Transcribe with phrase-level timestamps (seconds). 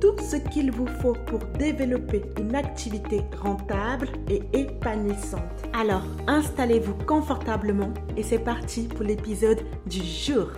[0.00, 5.42] tout ce qu'il vous faut pour développer une activité rentable et épanouissante.
[5.72, 10.48] Alors, installez-vous confortablement et c'est parti pour l'épisode du jour.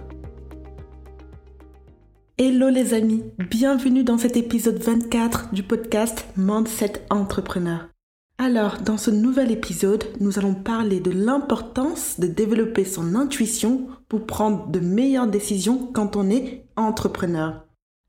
[2.38, 7.88] Hello les amis, bienvenue dans cet épisode 24 du podcast Mindset Entrepreneur.
[8.38, 14.26] Alors, dans ce nouvel épisode, nous allons parler de l'importance de développer son intuition pour
[14.26, 17.64] prendre de meilleures décisions quand on est entrepreneur.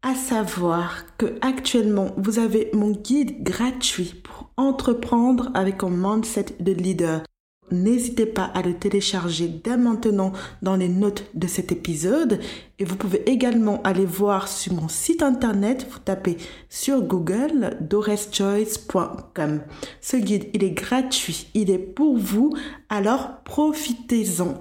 [0.06, 6.74] À savoir que actuellement, vous avez mon guide gratuit pour entreprendre avec un mindset de
[6.74, 7.24] leader.
[7.72, 12.42] N'hésitez pas à le télécharger dès maintenant dans les notes de cet épisode
[12.80, 16.36] et vous pouvez également aller voir sur mon site internet, vous tapez
[16.68, 19.62] sur Google doreschoice.com.
[20.02, 22.54] Ce guide, il est gratuit, il est pour vous,
[22.90, 24.58] alors profitez-en.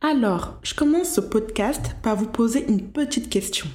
[0.00, 3.68] Alors, je commence ce podcast par vous poser une petite question.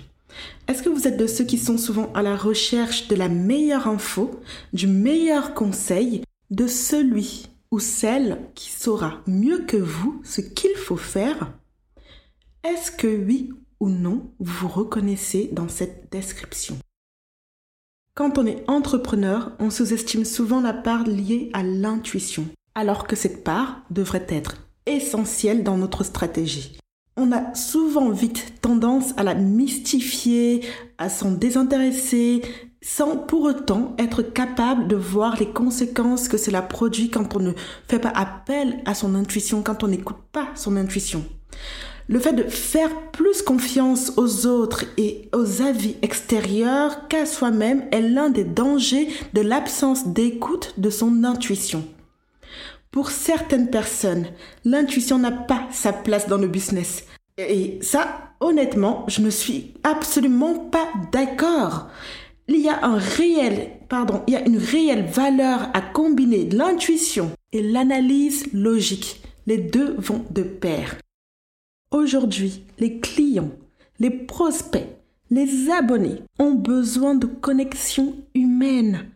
[0.68, 3.88] Est-ce que vous êtes de ceux qui sont souvent à la recherche de la meilleure
[3.88, 4.40] info,
[4.74, 6.22] du meilleur conseil,
[6.52, 11.52] de celui ou celle qui saura mieux que vous ce qu'il faut faire?
[12.64, 16.78] Est-ce que oui ou non vous vous reconnaissez dans cette description?
[18.16, 23.44] Quand on est entrepreneur, on sous-estime souvent la part liée à l'intuition, alors que cette
[23.44, 26.80] part devrait être essentielle dans notre stratégie
[27.20, 30.66] on a souvent vite tendance à la mystifier,
[30.98, 32.42] à s'en désintéresser,
[32.82, 37.52] sans pour autant être capable de voir les conséquences que cela produit quand on ne
[37.88, 41.26] fait pas appel à son intuition, quand on n'écoute pas son intuition.
[42.08, 48.02] Le fait de faire plus confiance aux autres et aux avis extérieurs qu'à soi-même est
[48.02, 51.84] l'un des dangers de l'absence d'écoute de son intuition.
[52.92, 54.26] Pour certaines personnes,
[54.66, 57.04] l'intuition n'a pas sa place dans le business.
[57.48, 61.88] Et ça, honnêtement, je ne suis absolument pas d'accord.
[62.50, 67.32] Il y a un réel, pardon, il y a une réelle valeur à combiner l'intuition
[67.54, 69.22] et l'analyse logique.
[69.48, 70.98] Les deux vont de pair.
[71.92, 73.52] Aujourd'hui, les clients,
[74.00, 74.88] les prospects,
[75.32, 79.10] les abonnés ont besoin de connexion humaine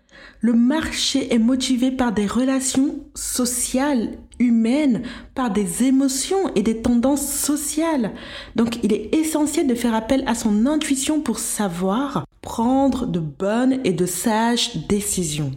[0.44, 5.04] le marché est motivé par des relations sociales, humaines,
[5.36, 8.14] par des émotions et des tendances sociales.
[8.56, 13.80] Donc il est essentiel de faire appel à son intuition pour savoir prendre de bonnes
[13.84, 15.52] et de sages décisions.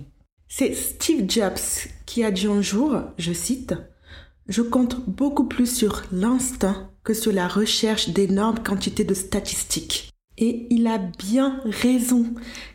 [0.49, 3.75] C'est Steve Jobs qui a dit un jour, je cite,
[4.49, 10.11] Je compte beaucoup plus sur l'instinct que sur la recherche d'énormes quantités de statistiques.
[10.39, 12.27] Et il a bien raison,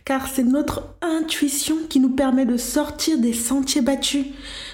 [0.04, 4.26] car c'est notre intuition qui nous permet de sortir des sentiers battus,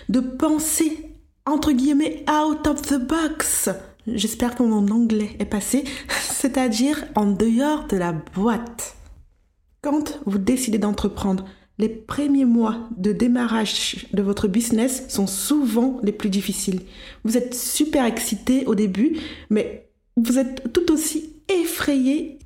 [0.10, 1.07] de penser,
[1.48, 3.70] entre guillemets, out of the box.
[4.06, 5.84] J'espère que mon anglais est passé,
[6.22, 8.96] c'est-à-dire en dehors de la boîte.
[9.82, 11.46] Quand vous décidez d'entreprendre,
[11.80, 16.82] les premiers mois de démarrage de votre business sont souvent les plus difficiles.
[17.24, 19.18] Vous êtes super excité au début,
[19.50, 22.37] mais vous êtes tout aussi effrayé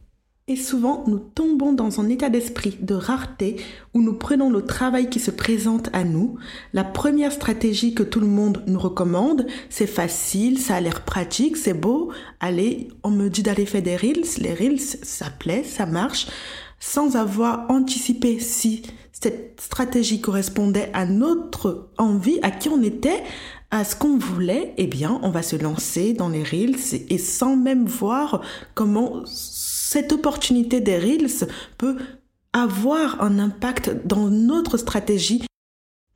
[0.51, 3.55] et souvent, nous tombons dans un état d'esprit de rareté
[3.93, 6.35] où nous prenons le travail qui se présente à nous.
[6.73, 11.55] La première stratégie que tout le monde nous recommande, c'est facile, ça a l'air pratique,
[11.55, 12.11] c'est beau.
[12.41, 14.25] Allez, on me dit d'aller faire des reels.
[14.39, 16.27] Les reels, ça plaît, ça marche.
[16.81, 18.81] Sans avoir anticipé si
[19.13, 23.23] cette stratégie correspondait à notre envie, à qui on était,
[23.73, 26.75] à ce qu'on voulait, eh bien, on va se lancer dans les reels
[27.09, 28.41] et sans même voir
[28.75, 29.21] comment
[29.91, 31.97] cette opportunité des Reels peut
[32.53, 35.43] avoir un impact dans notre stratégie.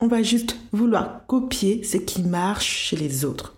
[0.00, 3.54] On va juste vouloir copier ce qui marche chez les autres.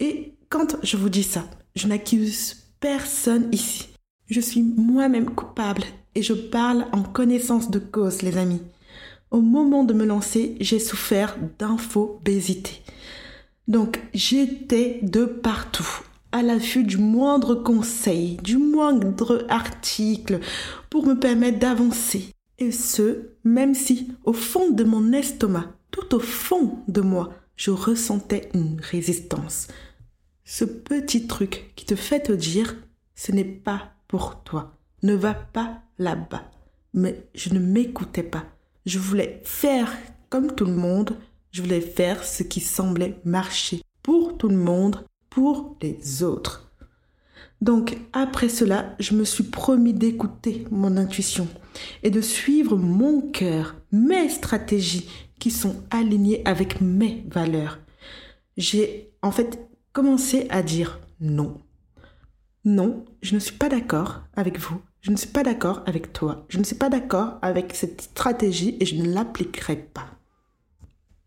[0.00, 1.44] Et quand je vous dis ça,
[1.74, 3.88] je n'accuse personne ici.
[4.26, 5.84] Je suis moi-même coupable
[6.14, 8.62] et je parle en connaissance de cause, les amis.
[9.30, 12.80] Au moment de me lancer, j'ai souffert d'infobésité.
[13.68, 16.00] Donc j'étais de partout,
[16.32, 20.40] à l'affût du moindre conseil, du moindre article
[20.90, 22.32] pour me permettre d'avancer.
[22.58, 27.70] Et ce, même si au fond de mon estomac, tout au fond de moi, je
[27.70, 29.68] ressentais une résistance.
[30.44, 32.76] Ce petit truc qui te fait te dire,
[33.14, 36.50] ce n'est pas pour toi, ne va pas là-bas.
[36.94, 38.44] mais je ne m'écoutais pas.
[38.86, 39.92] Je voulais faire
[40.30, 41.16] comme tout le monde,
[41.50, 45.04] je voulais faire ce qui semblait marcher pour tout le monde,
[45.36, 46.72] pour les autres.
[47.60, 51.46] Donc après cela, je me suis promis d'écouter mon intuition
[52.02, 57.78] et de suivre mon cœur, mes stratégies qui sont alignées avec mes valeurs.
[58.56, 61.60] J'ai en fait commencé à dire non.
[62.64, 64.80] Non, je ne suis pas d'accord avec vous.
[65.02, 66.46] Je ne suis pas d'accord avec toi.
[66.48, 70.08] Je ne suis pas d'accord avec cette stratégie et je ne l'appliquerai pas.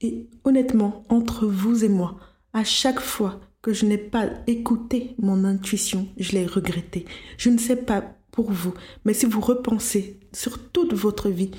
[0.01, 2.17] Et honnêtement, entre vous et moi,
[2.53, 7.05] à chaque fois que je n'ai pas écouté mon intuition, je l'ai regretté.
[7.37, 8.01] Je ne sais pas
[8.31, 8.73] pour vous,
[9.05, 11.51] mais si vous repensez sur toute votre vie,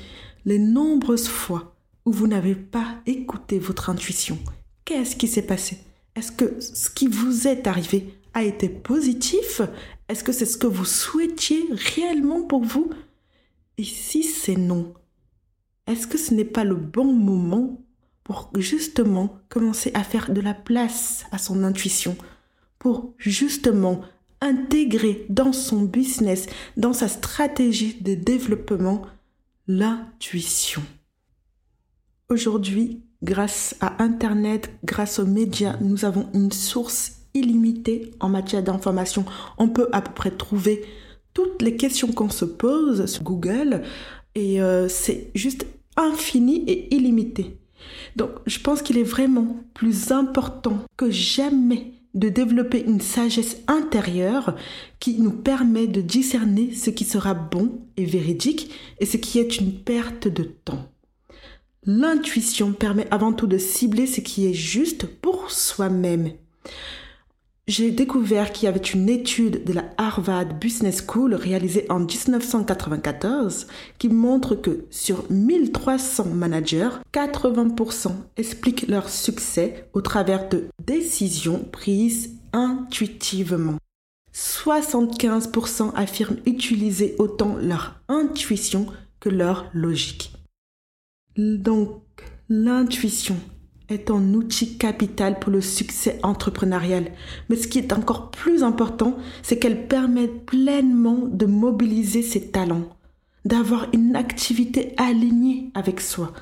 [0.45, 1.77] les nombreuses fois
[2.07, 4.39] où vous n'avez pas écouté votre intuition,
[4.85, 5.79] qu'est-ce qui s'est passé?
[6.17, 9.61] Est-ce que ce qui vous est arrivé a été positif?
[10.09, 12.91] Est-ce que c'est ce que vous souhaitiez réellement pour vous?
[13.77, 14.95] Et si c'est non,
[15.87, 17.83] est-ce que ce n'est pas le bon moment
[18.25, 22.17] pour justement commencer à faire de la place à son intuition,
[22.79, 24.03] pour justement
[24.41, 26.47] intégrer dans son business,
[26.77, 29.03] dans sa stratégie de développement,
[29.69, 30.83] l'intuition.
[32.29, 39.25] Aujourd'hui, grâce à Internet, grâce aux médias, nous avons une source illimitée en matière d'information.
[39.59, 40.85] On peut à peu près trouver
[41.35, 43.83] toutes les questions qu'on se pose sur Google
[44.35, 45.67] et euh, c'est juste
[45.97, 47.59] infini et illimité.
[48.17, 54.57] Donc, je pense qu'il est vraiment plus important que jamais de développer une sagesse intérieure
[54.99, 59.59] qui nous permet de discerner ce qui sera bon et véridique et ce qui est
[59.59, 60.89] une perte de temps.
[61.87, 66.33] L'intuition permet avant tout de cibler ce qui est juste pour soi-même
[67.71, 73.69] j'ai découvert qu'il y avait une étude de la Harvard Business School réalisée en 1994
[73.97, 82.31] qui montre que sur 1300 managers, 80% expliquent leur succès au travers de décisions prises
[82.53, 83.77] intuitivement.
[84.35, 88.87] 75% affirment utiliser autant leur intuition
[89.21, 90.33] que leur logique.
[91.37, 92.03] Donc,
[92.49, 93.37] l'intuition
[93.91, 97.11] est un outil capital pour le succès entrepreneurial.
[97.49, 102.89] Mais ce qui est encore plus important, c'est qu'elle permet pleinement de mobiliser ses talents,
[103.45, 106.33] d'avoir une activité alignée avec soi.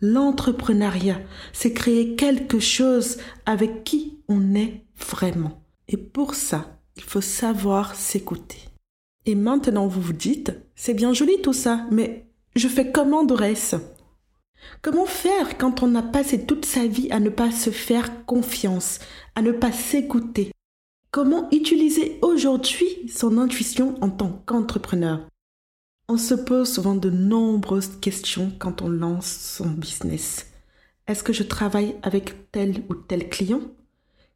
[0.00, 1.20] L'entrepreneuriat,
[1.52, 5.62] c'est créer quelque chose avec qui on est vraiment.
[5.88, 8.58] Et pour ça, il faut savoir s'écouter.
[9.26, 13.74] Et maintenant, vous vous dites, c'est bien joli tout ça, mais je fais comment Dorès
[14.82, 18.98] Comment faire quand on a passé toute sa vie à ne pas se faire confiance,
[19.34, 20.52] à ne pas s'écouter?
[21.10, 25.26] Comment utiliser aujourd'hui son intuition en tant qu'entrepreneur?
[26.08, 30.46] On se pose souvent de nombreuses questions quand on lance son business.
[31.06, 33.62] Est-ce que je travaille avec tel ou tel client?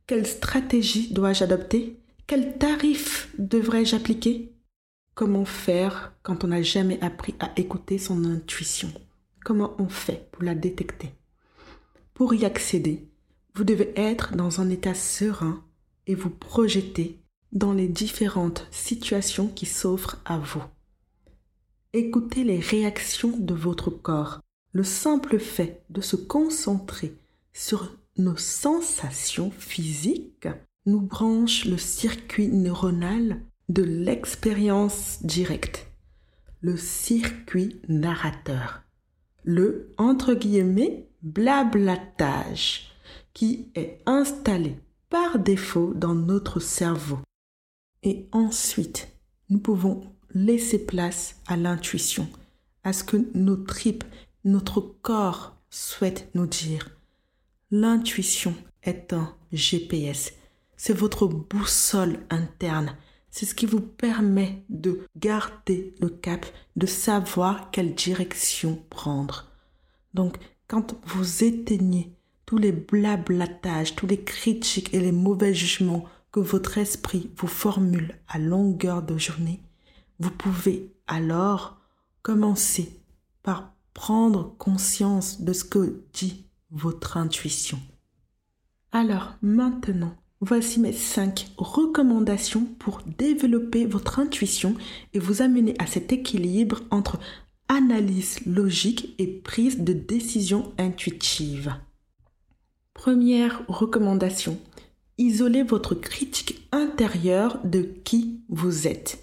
[0.06, 2.00] Quelle stratégie dois-je adopter?
[2.26, 4.52] Quel tarif devrais-je appliquer?
[5.14, 8.92] Comment faire quand on n'a jamais appris à écouter son intuition?
[9.44, 11.12] Comment on fait pour la détecter?
[12.12, 13.08] Pour y accéder,
[13.54, 15.64] vous devez être dans un état serein
[16.06, 17.18] et vous projeter
[17.52, 20.62] dans les différentes situations qui s'offrent à vous.
[21.92, 24.40] Écoutez les réactions de votre corps.
[24.72, 27.14] Le simple fait de se concentrer
[27.52, 30.48] sur nos sensations physiques
[30.86, 35.88] nous branche le circuit neuronal de l'expérience directe,
[36.60, 38.82] le circuit narrateur
[39.44, 42.90] le entre guillemets blablatage
[43.32, 44.76] qui est installé
[45.08, 47.18] par défaut dans notre cerveau.
[48.02, 49.08] Et ensuite,
[49.48, 52.28] nous pouvons laisser place à l'intuition,
[52.84, 54.04] à ce que nos tripes,
[54.44, 56.90] notre corps souhaitent nous dire.
[57.70, 60.32] L'intuition est un GPS.
[60.76, 62.96] C'est votre boussole interne
[63.30, 66.44] c'est ce qui vous permet de garder le cap,
[66.76, 69.46] de savoir quelle direction prendre.
[70.14, 72.12] Donc, quand vous éteignez
[72.46, 78.18] tous les blablatages, tous les critiques et les mauvais jugements que votre esprit vous formule
[78.28, 79.60] à longueur de journée,
[80.18, 81.78] vous pouvez alors
[82.22, 83.00] commencer
[83.42, 87.80] par prendre conscience de ce que dit votre intuition.
[88.92, 94.74] Alors maintenant, Voici mes 5 recommandations pour développer votre intuition
[95.12, 97.18] et vous amener à cet équilibre entre
[97.68, 101.74] analyse logique et prise de décision intuitive.
[102.94, 104.58] Première recommandation.
[105.18, 109.22] Isolez votre critique intérieure de qui vous êtes.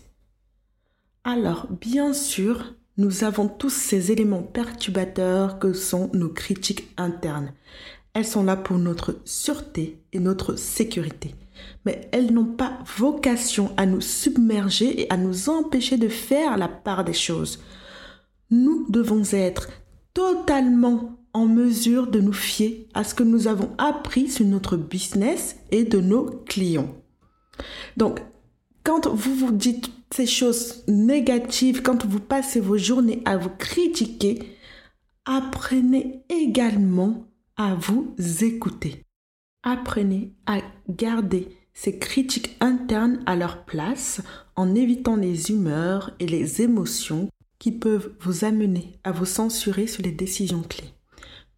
[1.24, 7.54] Alors, bien sûr, nous avons tous ces éléments perturbateurs que sont nos critiques internes.
[8.18, 11.36] Elles sont là pour notre sûreté et notre sécurité.
[11.86, 16.68] Mais elles n'ont pas vocation à nous submerger et à nous empêcher de faire la
[16.68, 17.64] part des choses.
[18.50, 19.70] Nous devons être
[20.16, 25.58] totalement en mesure de nous fier à ce que nous avons appris sur notre business
[25.70, 26.96] et de nos clients.
[27.98, 28.20] Donc,
[28.84, 34.58] quand vous vous dites ces choses négatives, quand vous passez vos journées à vous critiquer,
[35.26, 37.27] apprenez également
[37.58, 39.04] à vous écouter.
[39.64, 44.22] Apprenez à garder ces critiques internes à leur place
[44.56, 50.04] en évitant les humeurs et les émotions qui peuvent vous amener à vous censurer sur
[50.04, 50.94] les décisions clés.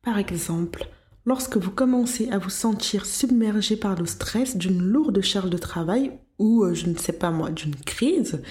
[0.01, 0.87] Par exemple,
[1.25, 6.11] lorsque vous commencez à vous sentir submergé par le stress d'une lourde charge de travail
[6.37, 8.41] ou, euh, je ne sais pas moi, d'une crise,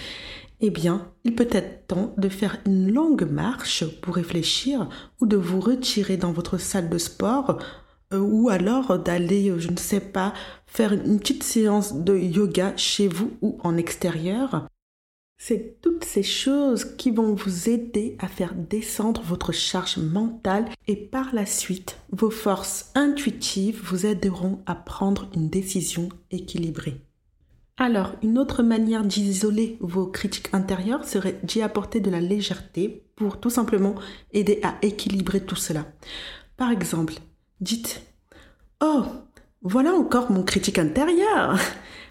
[0.61, 4.89] eh bien, il peut être temps de faire une longue marche pour réfléchir
[5.21, 7.59] ou de vous retirer dans votre salle de sport
[8.13, 10.33] euh, ou alors d'aller, euh, je ne sais pas,
[10.67, 14.67] faire une petite séance de yoga chez vous ou en extérieur.
[15.41, 20.97] C'est toutes ces choses qui vont vous aider à faire descendre votre charge mentale et
[20.97, 27.08] par la suite, vos forces intuitives vous aideront à prendre une décision équilibrée.
[27.81, 33.39] Alors, une autre manière d'isoler vos critiques intérieures serait d'y apporter de la légèreté pour
[33.39, 33.95] tout simplement
[34.33, 35.87] aider à équilibrer tout cela.
[36.57, 37.15] Par exemple,
[37.61, 38.03] dites
[38.83, 39.05] Oh,
[39.63, 41.57] voilà encore mon critique intérieur,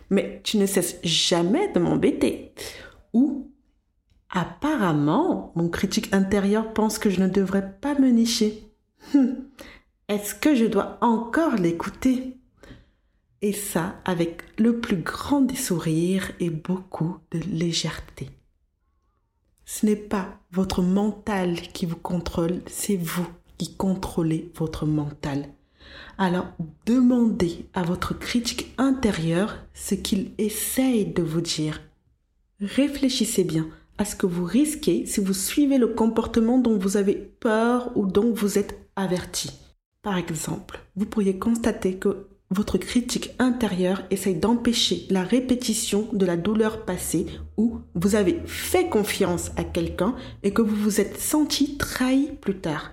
[0.09, 2.53] mais tu ne cesses jamais de m'embêter.
[3.11, 3.51] Ou
[4.29, 8.71] Apparemment, mon critique intérieur pense que je ne devrais pas me nicher.
[9.13, 9.35] Hum,
[10.07, 12.37] est-ce que je dois encore l'écouter?
[13.41, 18.29] Et ça avec le plus grand des sourires et beaucoup de légèreté.
[19.65, 23.27] Ce n'est pas votre mental qui vous contrôle, c'est vous
[23.57, 25.49] qui contrôlez votre mental.
[26.17, 26.47] Alors
[26.85, 31.81] demandez à votre critique intérieur ce qu'il essaye de vous dire.
[32.59, 33.67] Réfléchissez bien
[33.97, 38.07] à ce que vous risquez si vous suivez le comportement dont vous avez peur ou
[38.07, 39.51] dont vous êtes averti.
[40.01, 46.37] Par exemple, vous pourriez constater que votre critique intérieure essaye d'empêcher la répétition de la
[46.37, 47.25] douleur passée
[47.57, 52.59] où vous avez fait confiance à quelqu'un et que vous vous êtes senti trahi plus
[52.59, 52.91] tard.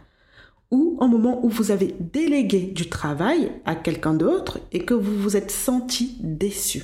[0.72, 5.16] Ou au moment où vous avez délégué du travail à quelqu'un d'autre et que vous
[5.16, 6.82] vous êtes senti déçu.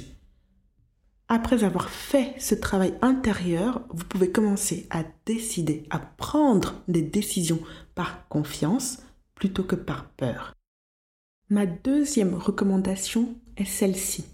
[1.26, 7.60] Après avoir fait ce travail intérieur, vous pouvez commencer à décider, à prendre des décisions
[7.96, 8.98] par confiance
[9.34, 10.54] plutôt que par peur.
[11.52, 14.24] Ma deuxième recommandation est celle-ci.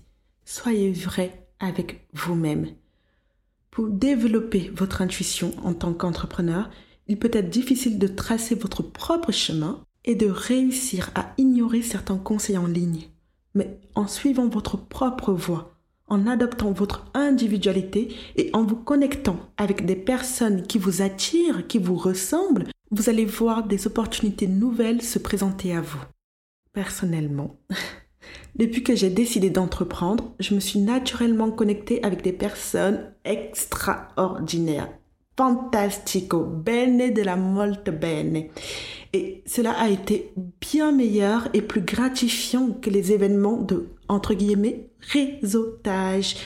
[0.44, 2.68] Soyez vrai avec vous-même.
[3.70, 6.68] Pour développer votre intuition en tant qu'entrepreneur,
[7.08, 12.18] il peut être difficile de tracer votre propre chemin et de réussir à ignorer certains
[12.18, 13.04] conseils en ligne.
[13.54, 15.74] Mais en suivant votre propre voie,
[16.08, 21.78] en adoptant votre individualité et en vous connectant avec des personnes qui vous attirent, qui
[21.78, 26.04] vous ressemblent, vous allez voir des opportunités nouvelles se présenter à vous.
[26.76, 27.58] Personnellement,
[28.54, 34.90] depuis que j'ai décidé d'entreprendre, je me suis naturellement connectée avec des personnes extraordinaires,
[35.38, 38.50] fantastico, bene de la molte bene.
[39.14, 44.90] Et cela a été bien meilleur et plus gratifiant que les événements de, entre guillemets,
[45.00, 46.44] réseautage.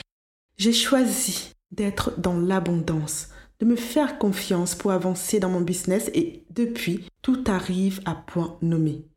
[0.58, 6.44] J'ai choisi d'être dans l'abondance, de me faire confiance pour avancer dans mon business et
[6.50, 9.09] depuis, tout arrive à point nommé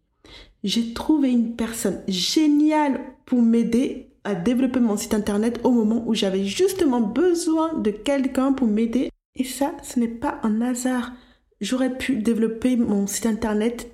[0.63, 6.13] j'ai trouvé une personne géniale pour m'aider à développer mon site internet au moment où
[6.13, 9.09] j'avais justement besoin de quelqu'un pour m'aider.
[9.35, 11.11] Et ça, ce n'est pas un hasard.
[11.59, 13.91] J'aurais pu développer mon site internet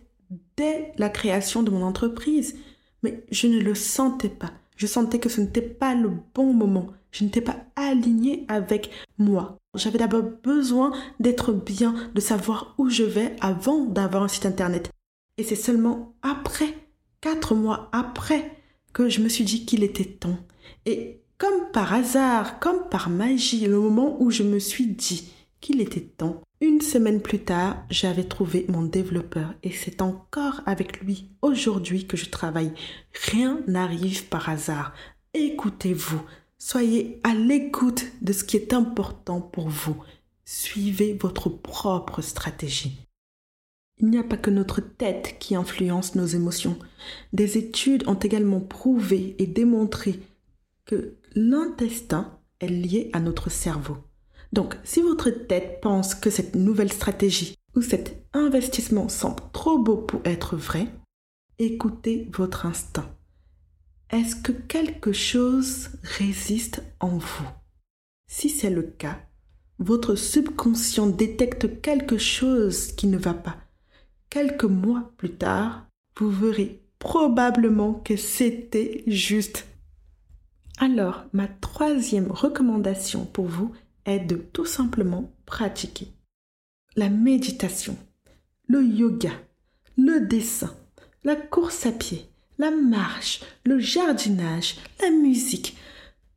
[0.57, 2.55] dès la création de mon entreprise,
[3.01, 4.51] mais je ne le sentais pas.
[4.75, 6.87] Je sentais que ce n'était pas le bon moment.
[7.11, 9.57] Je n'étais pas alignée avec moi.
[9.75, 14.91] J'avais d'abord besoin d'être bien, de savoir où je vais avant d'avoir un site internet.
[15.39, 16.75] Et c'est seulement après,
[17.21, 18.57] quatre mois après,
[18.91, 20.37] que je me suis dit qu'il était temps.
[20.85, 25.31] Et comme par hasard, comme par magie, le moment où je me suis dit
[25.61, 30.99] qu'il était temps, une semaine plus tard, j'avais trouvé mon développeur et c'est encore avec
[30.99, 32.73] lui aujourd'hui que je travaille.
[33.31, 34.91] Rien n'arrive par hasard.
[35.33, 36.21] Écoutez-vous,
[36.57, 39.95] soyez à l'écoute de ce qui est important pour vous.
[40.43, 43.08] Suivez votre propre stratégie.
[43.99, 46.77] Il n'y a pas que notre tête qui influence nos émotions.
[47.33, 50.21] Des études ont également prouvé et démontré
[50.85, 53.97] que l'intestin est lié à notre cerveau.
[54.53, 59.97] Donc, si votre tête pense que cette nouvelle stratégie ou cet investissement semble trop beau
[59.97, 60.87] pour être vrai,
[61.59, 63.09] écoutez votre instinct.
[64.11, 67.47] Est-ce que quelque chose résiste en vous?
[68.27, 69.19] Si c'est le cas,
[69.77, 73.57] votre subconscient détecte quelque chose qui ne va pas.
[74.29, 79.65] Quelques mois plus tard, vous verrez probablement que c'était juste.
[80.77, 83.73] Alors, ma troisième recommandation pour vous
[84.05, 86.07] est de tout simplement pratiquer.
[86.95, 87.97] La méditation,
[88.67, 89.31] le yoga,
[89.97, 90.73] le dessin,
[91.23, 95.75] la course à pied, la marche, le jardinage, la musique,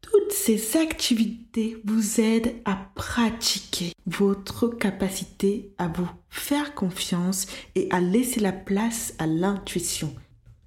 [0.02, 8.00] toutes ces activités vous aident à pratiquer votre capacité à vous faire confiance et à
[8.00, 10.14] laisser la place à l'intuition.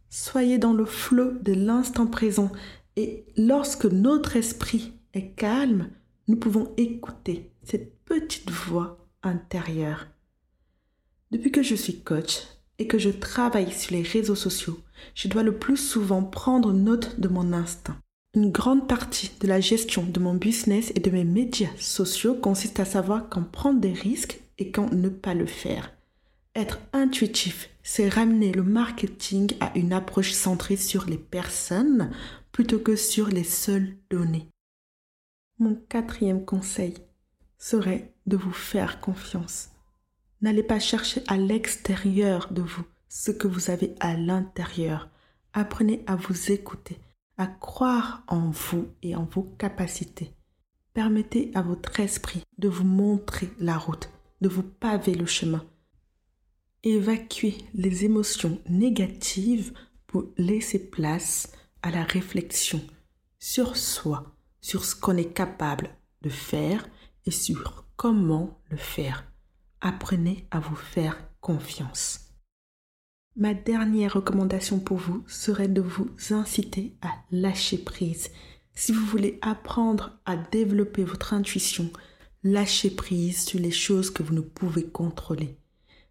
[0.10, 2.52] Soyez dans le flot de l'instant présent
[2.96, 5.90] et lorsque notre esprit est calme,
[6.28, 10.08] nous pouvons écouter cette petite voix intérieure.
[11.32, 12.44] Depuis que je suis coach
[12.80, 14.80] et que je travaille sur les réseaux sociaux,
[15.14, 17.98] je dois le plus souvent prendre note de mon instinct.
[18.36, 22.82] Une grande partie de la gestion de mon business et de mes médias sociaux consiste
[22.82, 25.94] à savoir quand prendre des risques et quand ne pas le faire.
[26.54, 32.12] Être intuitif, c'est ramener le marketing à une approche centrée sur les personnes
[32.52, 34.50] plutôt que sur les seules données.
[35.58, 36.96] Mon quatrième conseil
[37.58, 39.70] serait de vous faire confiance.
[40.42, 45.08] N'allez pas chercher à l'extérieur de vous ce que vous avez à l'intérieur.
[45.54, 46.98] Apprenez à vous écouter,
[47.38, 50.34] à croire en vous et en vos capacités.
[50.94, 54.10] Permettez à votre esprit de vous montrer la route,
[54.42, 55.66] de vous paver le chemin.
[56.84, 59.74] Évacuez les émotions négatives
[60.08, 61.52] pour laisser place
[61.82, 62.82] à la réflexion
[63.40, 65.90] sur soi, sur ce qu'on est capable
[66.22, 66.88] de faire
[67.26, 69.32] et sur comment le faire.
[69.82, 72.25] Apprenez à vous faire confiance.
[73.38, 78.30] Ma dernière recommandation pour vous serait de vous inciter à lâcher prise.
[78.74, 81.90] Si vous voulez apprendre à développer votre intuition,
[82.46, 85.58] lâchez prise sur les choses que vous ne pouvez contrôler.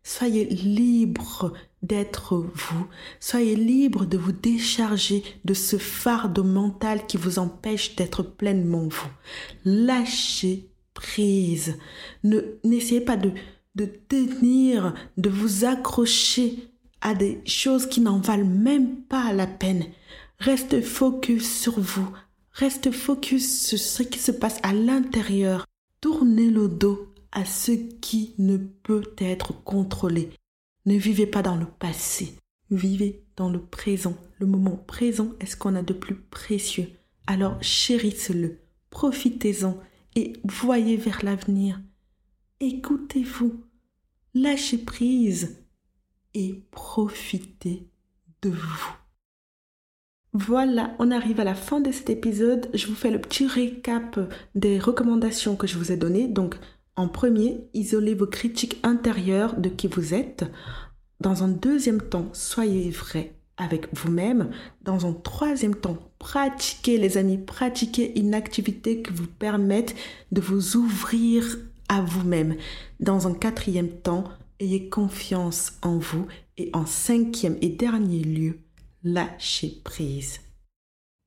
[0.03, 2.87] Soyez libre d'être vous.
[3.21, 9.11] Soyez libre de vous décharger de ce fardeau mental qui vous empêche d'être pleinement vous.
[9.65, 11.79] Lâchez prise.
[12.23, 13.33] Ne, n'essayez pas de,
[13.77, 16.74] de tenir, de vous accrocher
[17.05, 19.85] à des choses qui n'en valent même pas la peine.
[20.39, 22.09] Reste focus sur vous.
[22.51, 25.67] Reste focus sur ce qui se passe à l'intérieur.
[26.01, 30.31] Tournez le dos à ce qui ne peut être contrôlé.
[30.87, 32.35] Ne vivez pas dans le passé.
[32.71, 34.17] Vivez dans le présent.
[34.39, 36.89] Le moment présent est ce qu'on a de plus précieux.
[37.27, 39.79] Alors chérissez-le, profitez-en
[40.17, 41.81] et voyez vers l'avenir.
[42.61, 43.63] Écoutez-vous,
[44.35, 45.64] lâchez prise
[46.35, 47.89] et profitez
[48.43, 48.97] de vous.
[50.33, 52.69] Voilà, on arrive à la fin de cet épisode.
[52.75, 54.19] Je vous fais le petit récap
[54.57, 56.27] des recommandations que je vous ai données.
[56.27, 56.57] Donc,
[56.97, 60.45] en premier, isolez vos critiques intérieures de qui vous êtes.
[61.21, 64.51] Dans un deuxième temps, soyez vrai avec vous-même.
[64.83, 69.95] Dans un troisième temps, pratiquez les amis, pratiquez une activité qui vous permette
[70.33, 72.57] de vous ouvrir à vous-même.
[72.99, 74.25] Dans un quatrième temps,
[74.61, 76.27] ayez confiance en vous.
[76.57, 78.61] Et en cinquième et dernier lieu,
[79.03, 80.41] lâchez prise.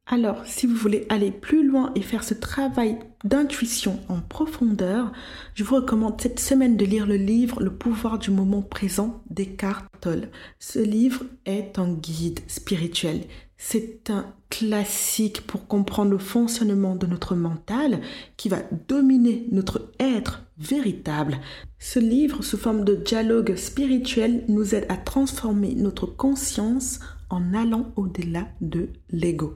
[0.10, 5.12] Alors, si vous voulez aller plus loin et faire ce travail d'intuition en profondeur,
[5.54, 9.86] je vous recommande cette semaine de lire le livre Le pouvoir du moment présent d'Eckhart
[10.00, 10.30] Tolle.
[10.60, 13.26] Ce livre est un guide spirituel.
[13.58, 18.02] C'est un classique pour comprendre le fonctionnement de notre mental
[18.38, 21.40] qui va dominer notre être véritable.
[21.80, 27.92] Ce livre, sous forme de dialogue spirituel, nous aide à transformer notre conscience en allant
[27.96, 29.56] au-delà de l'ego.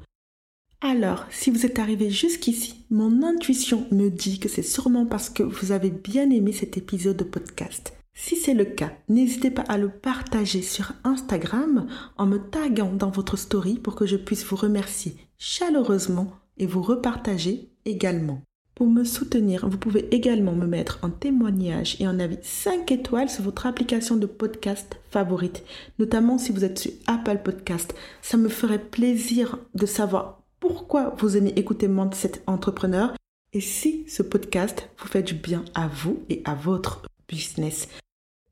[0.81, 5.43] Alors, si vous êtes arrivé jusqu'ici, mon intuition me dit que c'est sûrement parce que
[5.43, 8.00] vous avez bien aimé cet épisode de podcast.
[8.23, 13.09] Si c'est le cas, n'hésitez pas à le partager sur Instagram en me taguant dans
[13.09, 18.43] votre story pour que je puisse vous remercier chaleureusement et vous repartager également.
[18.75, 23.27] Pour me soutenir, vous pouvez également me mettre en témoignage et en avis 5 étoiles
[23.27, 25.63] sur votre application de podcast favorite,
[25.97, 27.95] notamment si vous êtes sur Apple Podcast.
[28.21, 33.15] Ça me ferait plaisir de savoir pourquoi vous aimez écouter Mindset Entrepreneur
[33.53, 37.87] et si ce podcast vous fait du bien à vous et à votre business.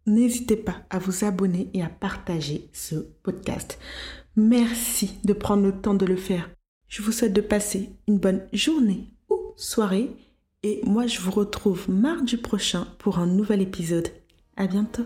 [0.06, 3.80] N'hésitez pas à vous abonner et à partager ce podcast.
[4.36, 6.50] Merci de prendre le temps de le faire.
[6.88, 10.10] Je vous souhaite de passer une bonne journée ou soirée
[10.64, 14.10] Et moi, je vous retrouve mardi prochain pour un nouvel épisode.
[14.58, 15.06] À bientôt!